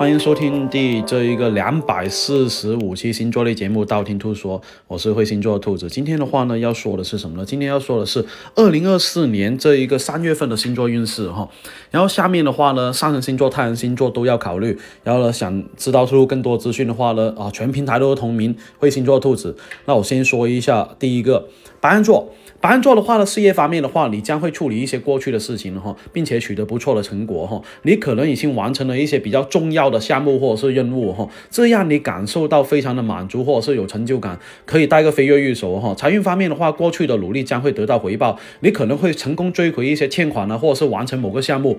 [0.00, 5.90] 欢迎收听第这一个两百四十五期星座类节目《道听途说》，我是会星座兔子。
[5.90, 7.44] 今天的话呢，要说的是什么呢？
[7.44, 8.24] 今天要说的是
[8.54, 11.46] 二零二四年这一个三月份的星座运势哈。
[11.90, 14.78] 然后下面的话呢，上升星座、太阳星座都要考虑。
[15.04, 19.54] 然后呢，想知道出更多资讯的话呢，啊，全平台都是同名会星座兔子。
[19.84, 21.46] 那我先说一下第一个
[21.78, 22.32] 白羊座。
[22.62, 27.62] 白羊座的话呢，事业方面的话，你将会处理一些过去的事情哈，并且取得不错的成果哈。
[27.82, 35.94] 你可能已经完成了一些比较重要的项目或者是任务哈，这样你感受到非常的满足或者是有成就感，可以带个飞跃欲手哈。
[35.94, 41.78] 财运方面的话，过去的努力将会得到回报，你可能会成功追回一些欠款呢，或者是完成某个项目。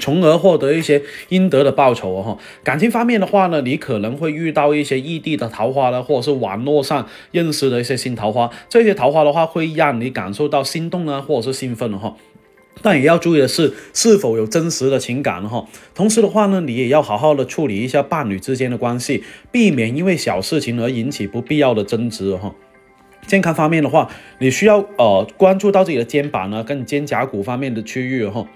[0.00, 2.38] 从而获得一些应得的报酬哦哈。
[2.64, 8.48] 感情方面的话呢，你可能会遇到一些异地的桃花呢，或者是网络上认识的一些新桃花。
[8.70, 12.16] 这些桃花的话，会让你感受到心动呢，或者是兴奋哈。
[12.80, 15.66] 但也要注意的是，是否有真实的情感哈。
[15.94, 22.54] 同时的话呢，你也要好好的处理一下伴侣之间的关系，避免因为小事情而引起不必要的争执哈。
[23.26, 28.46] 健康方面的话，你需要呃关注到自己的肩膀呢，跟肩胛骨方面的区域哈。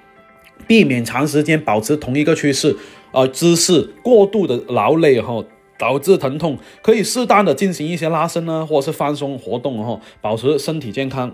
[0.66, 2.74] 避免长时间保持同一个趋势，
[3.12, 5.44] 呃，姿势过度的劳累哈，
[5.78, 11.32] 导致疼痛，可以适当的进行一些拉伸呢，或者是放松活动哈，保持身体健康。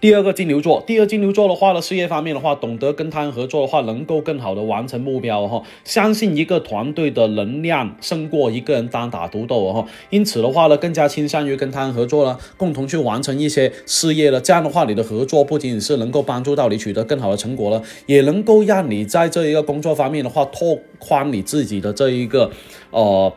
[0.00, 5.60] 第二个金牛座，第二金牛座的话呢，事业方面的话，懂得跟他人合作的话，能够更好的完成目标哈。
[5.82, 9.84] 相信一个团队的能量胜过一个人单打独斗哈。
[10.10, 14.40] 因此的话呢，更加倾向于跟他人合作了，共同去完成一些事业了。
[14.40, 22.50] 这样的话，你的合作不仅仅是能够帮助到你取得更好的成果了，也能够让你在这一个工作方面的话，拓宽你自己的这一个
[22.90, 23.32] 呃。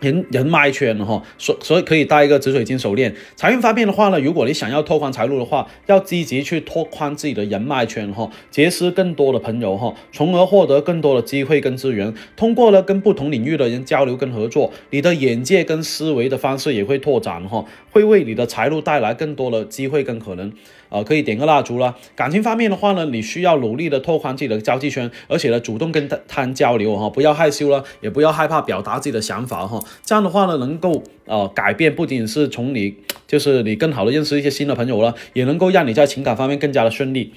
[0.00, 3.14] 人人脉圈哈，所所以可以戴一个紫水晶手链。
[3.34, 12.12] 财运方面的话呢，如果你想要拓宽财路的话，要积极去拓宽自己的人脉圈哈，结识更多的朋友哈，从而获得更多的机会跟资源。
[12.36, 20.52] 通过了跟不同领域的人交流跟合作，你的眼界跟思维的方式也会拓展哈，会为你的财路带来更多的机会跟可能。
[20.88, 21.96] 啊，可以点个蜡烛了。
[22.14, 29.82] 感情方面的话呢，你需要努力的拓宽自己的交际圈，而且呢，主动跟他他交流哈，不要害羞了，也不要害怕表达自己的想法哈。
[30.04, 32.94] 这样的话呢，能够呃改变，不仅仅是从你，
[33.26, 37.32] 就是你更好的认识一些新的朋友了，也能够让你在情感方面更加的顺利。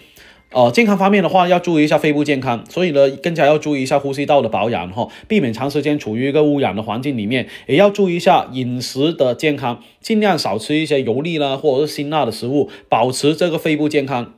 [0.52, 14.34] 哦，健康方面的话，要注意一下肺部健康，所以呢，更加要注意一下呼吸道的保养哈，避免长时间处于一个污染的环境里面，也要注意一下饮食的健康，尽量少吃一些油腻啦或者是辛辣的食物，保持这个肺部健康。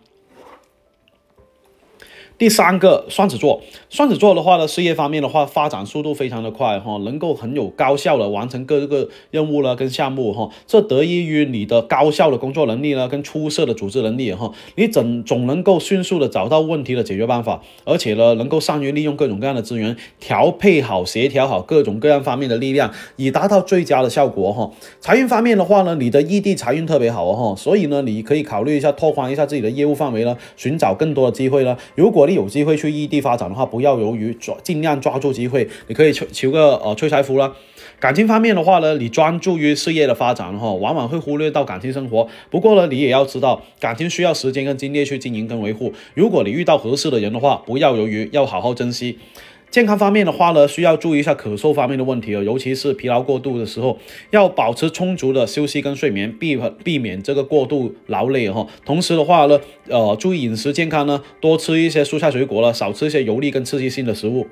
[2.41, 24.71] 第三个双子座，双子座的话呢，事业方面的话，发展速度非常的快哈，能够很有高效的完成各个任务了跟项目哈，这得益于你的高效的工作能力呢，跟出色的组织能力哈，你总总能够迅速的找到问题的解决办法，而且呢，能够善于利用各种各样的资源，调配好、协调好各种各样方面的力量，以达到最佳的效果哈。
[24.99, 31.77] 财运方面的话呢，你的异地财运特别好哦哈，所以呢，你可以考虑一下拓宽一下自己的业务范围呢，寻找更多的机会呢。
[31.93, 35.67] 如果你有机会去异地发展的话，不要犹豫，抓尽量抓住机会。
[35.87, 37.53] 你可以求求个呃催财符啦。
[37.99, 42.27] 感情方面的话呢，你专注于事业的发展哈，往往会忽略到感情生活。
[42.49, 45.93] 不过呢，你也要知道，感情需要时间跟精力去经营跟维护。
[46.15, 49.19] 如果你遇到合适的人的话，不要犹豫，要好好珍惜。
[49.71, 53.97] 健康方面的话呢，需要注意一下咳嗽方面的问题哦，尤其是疲劳过度的时候，
[54.29, 58.67] 要保持充足的休息跟睡眠，避避免这个过度劳累哈。
[58.85, 64.45] 同时的话呢，呃，注意饮食健康呢，多吃一些蔬菜水果了，少吃一些油腻跟刺激性的食物。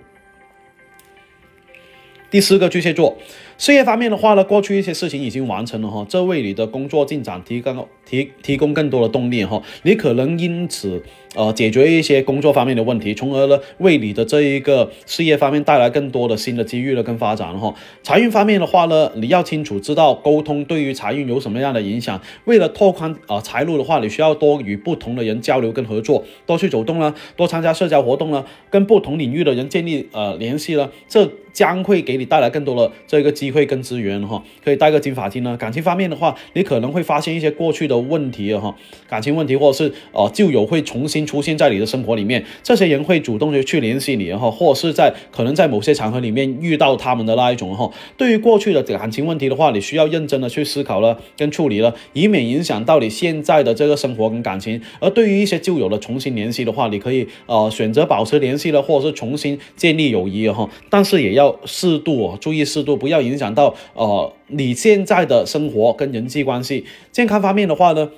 [2.31, 3.18] 第四个巨蟹座。
[3.57, 9.62] 事业方面的话呢，过去一些事情已经完成了哈，这为你的工作进展提供提提供更多的动力哈。
[9.84, 11.03] 你可能因此
[11.36, 17.76] 呃解决一些工作方面的问题，从而呢为你的这一个事业方面带来更多的新的机遇了跟发展哈。
[18.02, 22.22] 财运方面的话呢，你要清楚知道沟通对于财运有什么样的影响。
[22.46, 33.50] 为了拓宽啊财路的话，你需要多与不同的人交流跟合作，多去走动了，多参加社交活动了，跟不同领域的人建立呃联系了，这将会给你带来更多的这个机。
[33.50, 35.58] 会跟资源哈，可以带个金发金呢。
[35.58, 38.75] 感情方面的话，你可能会发现一些过去的问题哈，
[39.08, 42.45] 感情问题或者是呃旧友会重新出现在你的生活里面。
[42.62, 47.89] 这些人会主动的去联系你然后，或是在可能在某些场合里面遇到他们的那一种哈。
[48.16, 54.80] 对于过去的感情问题的话，你需要认真的去思考了跟处理了，以免影响到你现在的这个生活跟感情。
[55.00, 63.39] 而对于一些旧友的重新联系的话，你可以呃选择保持联系了，或者是重新建立友谊哈，但是也要适度哦，注意适度，不要影。
[63.39, 68.10] 响到呃，你现在的生活跟人际关系、健康方面的话呢，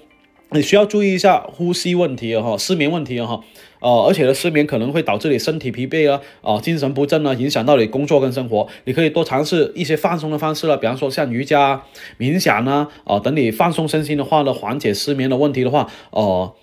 [0.53, 3.39] 你需要注意一下呼吸问题哈，失眠问题哈。
[3.80, 8.68] 呃，而且呢，失眠可能会导致你身体疲惫啊，啊，精神不振啊，影响到你工作跟生活。
[8.83, 11.81] 你可以多尝试一些放松的方式了，比方说像瑜伽、
[12.19, 16.54] 冥想啊，啊，等你放松身心的话呢，缓解失眠的问题的话，哦，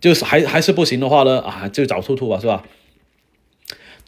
[0.00, 2.62] 就是还还是不行的话呢，啊，就找兔兔吧，是吧？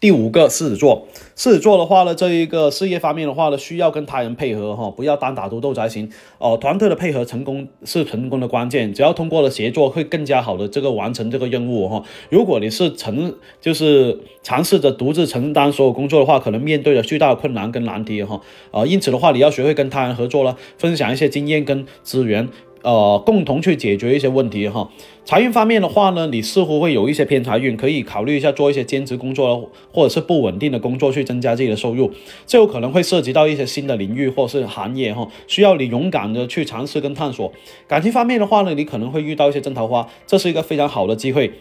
[0.01, 6.59] 第五个狮子座，狮子座的话呢，这一个事业方面的话呢，需要跟他人配合哈，不要单打独斗才行哦。
[6.61, 12.03] 团队的配合成功是成功的关键，只要通过了协作，会更加好的这个完成这个任务哈。
[12.29, 18.39] 如果你是承就是尝试着独自承担所有工作的话，可能面对着巨大的困难跟难题哈。
[18.73, 22.49] 啊，因此的话，你要学会跟他人合作了，分享一些经验跟资源。
[22.85, 24.91] 呃，共同去解决一些问题哈。
[25.25, 32.13] 财运方面的话呢，你似乎会有一些偏财运，可以考虑一下做一些兼职工作，或者是不稳定的工作去增加自己的收入。
[32.47, 37.51] 这有可能会涉及到一些新的领域或是行业哈，需要你勇敢的去尝试跟探索。
[37.89, 41.53] 感情方面的话呢，你可能会遇到一些真桃花，这是一个非常好的机会，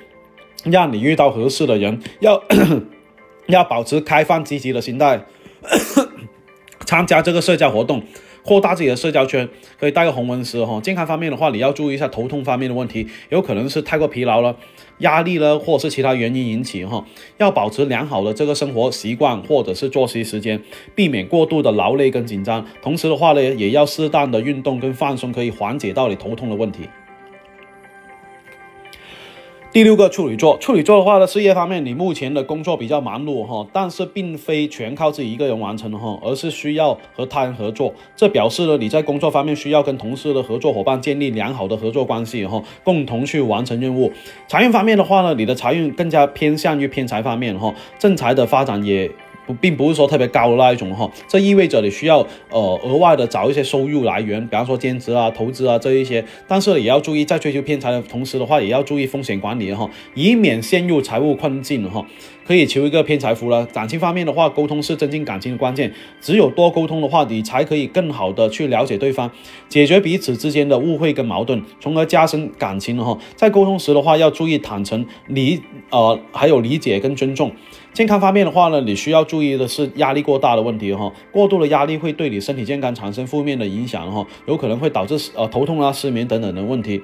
[0.65, 2.01] 让你遇到合适的人。
[2.19, 2.43] 要
[3.47, 5.23] 要保持开放积极的心态，
[6.85, 8.03] 参加这个社交活动。
[8.43, 9.47] 扩大自己的社交圈，
[9.79, 10.79] 可以带个红纹石哈。
[10.81, 14.55] 健康方面的话，你要注意一下头痛方面的问题，有可能是太过疲劳了、
[14.99, 17.05] 压力了，或者是其他原因引起哈。
[17.37, 20.61] 要保持良好的这个生活习惯或者是作息时间，
[20.93, 22.65] 避免过度的劳累跟紧张。
[22.81, 26.81] 同时的话呢，也要适当的运动跟放松，可以缓解到你头痛的问题。
[29.73, 37.91] 第六个处女座，处女座的话呢，事业方面，你目前的工作比较忙碌哈，但是并非全靠自己一个人完成哈，而是需要和他人合作。
[38.15, 44.11] 这表示了你在工作方面需要跟同事的合作伙伴建立良好的合作关系哈，共同去完成任务。
[44.47, 49.09] 财运方面的话呢，你的财运更加偏向于偏财方面哈，正财的发展也。
[49.45, 62.05] 不，并不是说特别高的那一种哈，这意味着你需要呃额外的找一些收入来源，比方说兼职啊、投资啊这一些，但是也要注意在追求偏财的同时的话，也要注意风险管理哈，以免陷入财务困境哈。
[62.45, 63.65] 可以求一个偏财福了。
[63.67, 69.31] 感情方面的话，沟通是增进感情的关键，只有多沟通的话，你才可以更好的去了解对方，
[69.69, 73.17] 解决彼此之间的误会跟矛盾，从而加深感情哈。
[73.37, 77.49] 在沟通时的话，要注意坦诚理呃还有理解跟尊重。
[77.93, 87.01] 健康方面的话呢，你需要注意的是压力过大的问题哈，过度的压力会对你身体健康产生负面的影响哈，有可能会导致呃头痛啊、失眠等等的问题。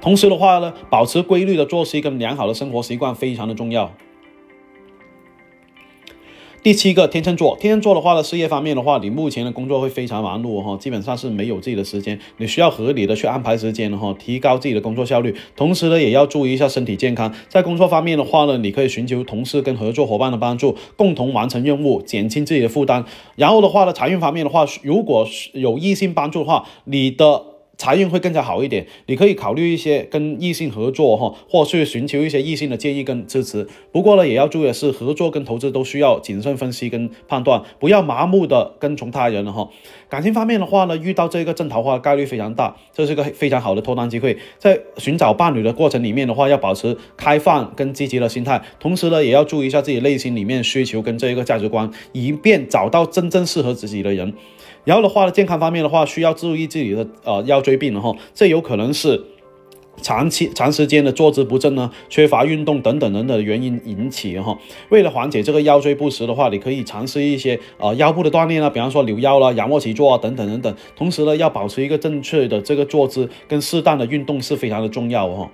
[0.00, 3.92] 同时的话呢，保持规律的作息跟良好的生活习惯非常的重要。
[6.66, 15.32] 第七个天秤座，天秤座的话呢，事业方面的话，你目前的工作会非常忙碌哈，基本上是没有自己的时间，你需要合理的去安排时间哈，提高自己的工作效率。
[15.54, 17.32] 同时呢，也要注意一下身体健康。
[17.48, 23.04] 在工作方面的话呢，你可以寻求同事跟合作伙伴的帮助，共同完成任务，减轻自己的负担。
[23.36, 27.55] 然后的话呢，财运方面的话，如果有异性帮助的话，你的。
[27.76, 33.66] 财运会更加好一点，你可以考虑一些跟异性合作哈，或去寻求一些异性的建议跟支持。
[33.92, 39.68] 不过呢，也要注意的是，合作跟投资都需要谨慎分析跟判断，不要麻木的跟从他人了哈。
[40.08, 44.38] 感情方面的话呢，遇到这个正桃花概率非常大，这是个非常好的脱单机会。
[44.58, 54.32] 在寻找伴侣的过程里面的话，要保持开放跟积极的心态，同时呢，也要注意一下自己内心里面需求跟这一个价值观，以便找到真正适合自己的人。
[54.86, 59.22] 然后的话呢，健康方面的话，需要注意自己的呃腰椎病了哈，这有可能是
[60.00, 64.56] 长期长时间的坐姿不正呢，缺乏运动等等等等原因引起哈。
[64.90, 70.76] 为了缓解这个腰椎不适的话，你可以尝试一些呃腰部的锻炼啊，比方说扭腰啦、仰卧起坐啊等等等等。
[70.94, 75.50] 同时呢，要保持一个正确的这个坐姿跟适当的运动是非常的重要哈。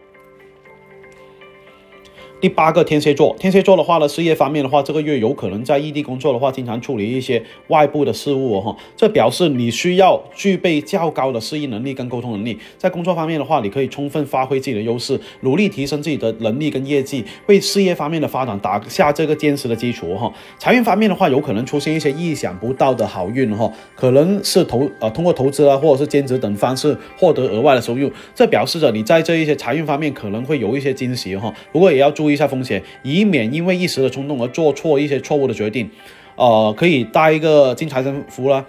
[2.42, 8.76] 第八个天蝎座，天蝎座的话呢，事业方面的话，这个月有可能在异地工作的话，经常处理一些外部的事务哈。
[8.96, 12.58] 这表示你需要具备较高的适应能力跟沟通能力。
[12.76, 20.28] 在工作方面的话，你可以充分发挥自己的优势，努力提升自己的能力跟业绩，为事业方面的发展打下这个坚实的基础哈。
[20.58, 28.10] 财运方面的话，有可能出现一些意想不到的好运哈，可能是投呃通过投资啊，或者是兼职等方式获得额外的收入。
[28.34, 31.54] 这表示着你在这一些财运方面可能会有一些惊喜哈。
[31.70, 32.31] 不过也要注意。
[32.32, 35.88] 一下风险，以免因为一时的冲动而做错一些错误的决定。
[36.34, 38.66] 呃，可以带一个金财神符了。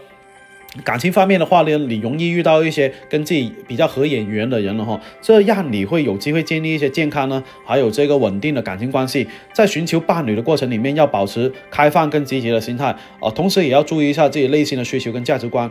[0.83, 9.27] 感情方面的话呢，你容易遇到一些跟自己比较合眼缘的人了哈，这样你会有机会建立一些健康呢，还有这个稳定的感情关系。
[9.53, 12.87] 在寻求伴侣的过程里面，要保持开放跟积极的心态
[13.19, 15.69] 啊，同时也要注意一下自己内心的需求跟价值观。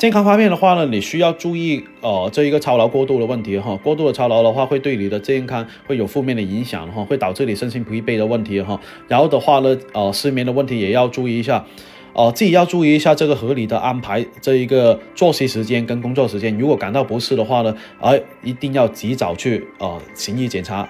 [0.00, 8.80] 健康方面的话呢，你需要注意呃这一个操劳过度的问题哈，过度的操劳的话会对你的健康会有负面的影响哈，会导致你身心疲惫的问题哈。
[9.08, 11.66] 然后的话呢，呃失眠的问题也要注意一下。
[12.14, 16.56] 呃，自己要注意一下这个合理的安排这一个作息时间跟工作时间。
[16.58, 20.88] 如果感到不适的话呢，呃，一定要及早去呃行医检查。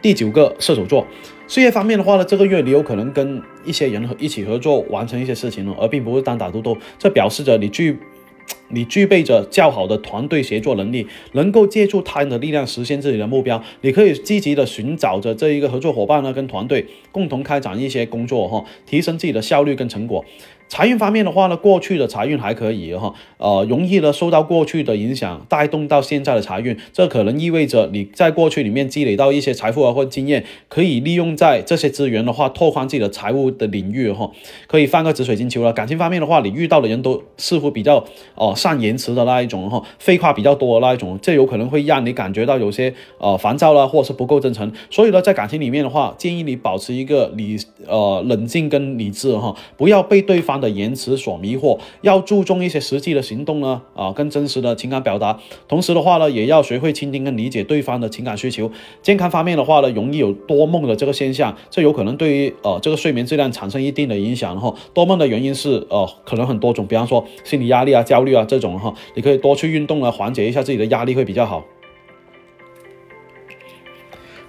[0.00, 1.06] 第九个射手座，
[1.48, 6.76] 事业方面的话呢，这个月你有可能跟一些人和一起合作完成一些事情了而并不是单打独斗。
[6.98, 7.96] 这表示着你具
[8.68, 13.62] 你具备着较好的团队协作能力，能够借助他人的力量实现自己的目标。
[13.82, 20.24] 你可以积极的寻找着这一个合作伙伴呢，跟团队共同开展一些工作哈，提升自己的效率跟成果。
[20.68, 34.28] 财运方面的话呢，过去的财运还可以哈，呃，容易呢受到过去的影响，带动到现在的财运，这可能意味着你在过去里面积累到一些财富啊或经验，可以利用在这些资源的话，拓宽自己的财务的领域哈，
[34.66, 35.72] 可以放个紫水晶球了。
[35.72, 38.04] 感情方面的话，你遇到的人都似乎比较
[38.34, 44.72] 哦善言辞的那一种哈，废话比较多的那一种，这有可能会让你感觉到有些呃烦躁了，或者是不够真诚。
[44.90, 47.56] 所以呢，在感情里面的话，建议你保持一个理
[47.86, 50.55] 呃冷静跟理智哈，不要被对方。
[50.60, 55.38] 的言辞所迷惑，要注重一些实际的行动呢，啊，更真实的情感表达。
[55.68, 58.70] 同时的话呢，也要学会倾听跟理解对方的情感需求。
[59.02, 64.58] 健康方面的话呢，容易有多梦的这个现象，这有可能对于呃这个睡眠质量产生一定的影响。
[64.60, 71.64] 哈，多梦的原因是呃可能很多种，比方说心理压力啊、焦虑啊这种哈，你可以多去运动啊，缓解一下自己的压力会比较好。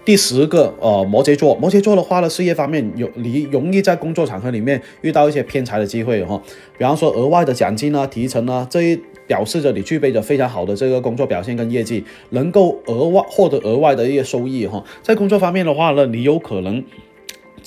[0.07, 6.41] 第十个，呃，摩羯座，摩羯座的话呢，事业方面有你容易在工作场合里面遇到一些偏财的机会哈，
[6.77, 8.97] 比方说额外的奖金啊、提成啊，这一
[9.27, 14.81] 表示着你具备着非常好的这个工作表现跟业绩，能够额外获得额外的一些收益哈。
[15.03, 16.81] 在工作方面的话呢，你有可能。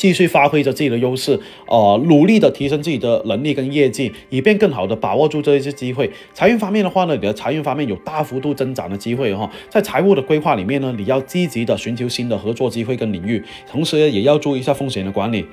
[0.01, 6.11] 继续发挥着自己的优势，呃，努力的提升自己的能力跟业绩，以便更好的把握住这一次机会。
[6.33, 9.47] 财运方面的话呢，你的财运方面有大幅度增长的机会哈。
[9.69, 15.45] 在财务的规划里面呢，你要积极的寻求新的合作机会跟领域，同时也要注意一下风险的管理。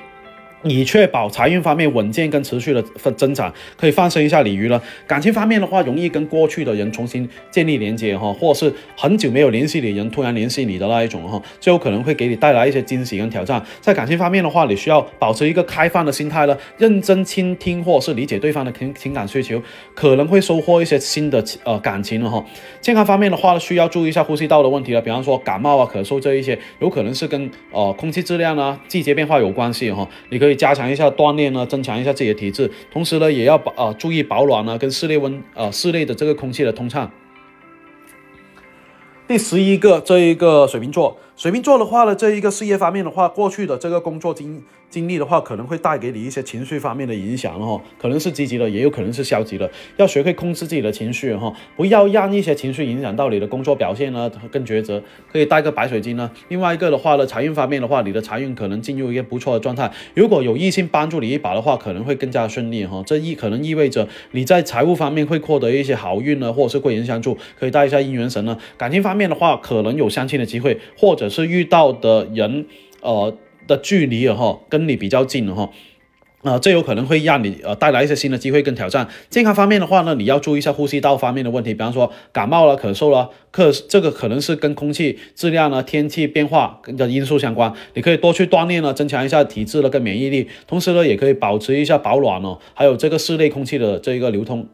[0.64, 2.82] 以确保财运方面稳健跟持续的
[3.16, 4.82] 增长，可以放生一下鲤鱼了。
[5.06, 13.64] 感情方面的话，容易跟过去的人重新建立连接哈，或是很久没有联系的人突然联系你的那一种哈，就有可能会给你带来一些惊喜跟挑战。
[13.80, 19.62] 在感情方面的话，你需要保持一个开放的心态了，认真倾听或是理解对方的情情感需求，
[19.94, 22.44] 可能会收获一些新的呃感情了哈。
[22.82, 30.47] 健康方面的话呢，需要注意一下呼吸道的问题了，比方说感冒啊、咳嗽这一些，有可能是跟呃空气质量啊、季节变化有关系哈，你可以。
[30.48, 37.12] 可以加强一下锻炼呢，增强一下自己的体质，同时呢，也要保啊注意保暖呢，跟室内温呃室内的这个空气的通畅。
[39.28, 44.64] 第十一个，这一个水瓶座，水瓶座的话呢，这一个事业方面的话，过去的这个工作经。
[44.90, 49.70] 经历的话，可能会带给你一些情绪方面的影响哈，可能是积极的，也有可能是消极的。
[49.98, 55.04] 要学会控制自己的情绪哈，不要让一些情绪影响到你的工作表现呢，更抉择。
[55.30, 56.32] 可以带个白水晶呢。
[56.48, 59.92] 另外一个的话呢，财运方面的话，你的财运可能进入一个不错的状态。
[60.16, 63.04] 如果有异性帮助你一把的话，可能会更加顺利哈。
[63.06, 67.38] 这意可能意味着你在财务方面会获得一些好运呢，或者是贵人相助。
[67.60, 68.58] 可以带一下姻缘神呢。
[68.78, 72.66] 感情方面的话，可能有相亲的机会，或者是遇到的人，
[73.02, 73.36] 呃。
[73.68, 75.70] 的距离哈，跟你比较近了哈，
[76.42, 79.10] 啊，这有可能会让你呃带来一些新的机会跟挑战。
[79.30, 87.74] 健康方面的话呢，你要注意一下呼吸道方面的问题，比方说感冒了、咳嗽了，可这个可能是跟空气质量呢、天气变化的因素相关。
[87.94, 94.66] 你可以多去锻炼呢，增强一下体质了跟免疫力，同时呢，也可以保持一下保暖哦，还有这个室内空气的这一个流通。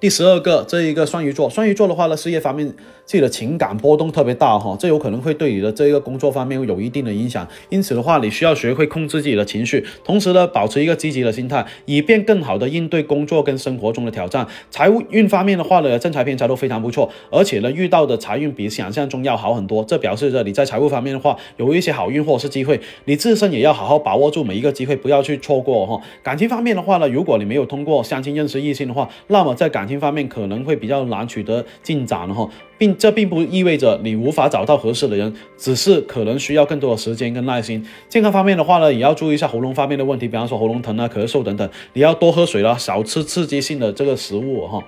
[0.00, 2.64] 第十二个，这一个双鱼座，双鱼座的话呢，事业方面
[3.04, 7.44] 自己的情感波动特别大哈，这有可能会对你的这个工作方面有一定的影响。
[7.68, 14.46] 因此的话，你需要学会控制自己的情绪，同时呢，保持一个积极的心态，以便更好的应对工作跟生活中的挑战。
[14.70, 19.82] 财务运方面的话呢，正财偏财都非常不错，而且呢，遇到的财运比想象中要好很多。
[19.82, 26.00] 这表示着你在财务方面的话，有一些好运或者是机会，你自身也要好好把握住每一个机会，不要去错过哈。
[26.22, 37.84] 感情方面的话呢，如果你没有通过相亲认识异性的话，那么在感情方面可能会比较难取得进展哈，并这并不意味着你无法找到合适的人，只是可能需要更多的时间跟耐心。
[38.08, 44.84] 健康方面的话呢，也要注意一下喉咙方面的问题，比方说喉咙疼啊、咳嗽等等，你要多喝水啦，少吃刺激性的这个食物哈。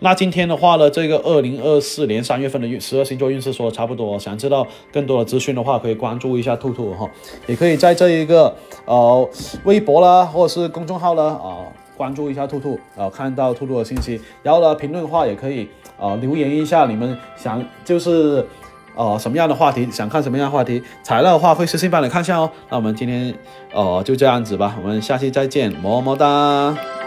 [0.00, 7.10] 那今天的话呢，这个二零二四年三月份的运十二星座运势说的差不多，想知道更多的资讯的话，可以关注一下兔兔哈，
[7.48, 8.54] 也可以在这一个
[8.84, 9.28] 呃
[9.64, 11.66] 微博啦，或者是公众号啦啊。
[11.98, 18.46] 关注一下兔兔，呃，看到兔兔的信息，然后呢，评论的话也可以，呃，留言一下你们想就是，
[18.94, 22.48] 呃，什么样的话题，想看什么样的话题，材料的话会私信帮你看一下哦。
[22.70, 23.34] 那我们今天，
[23.74, 26.97] 呃，就这样子吧，我们下期再见，么么哒。